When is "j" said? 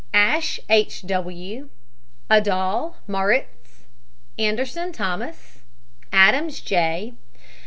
6.61-7.13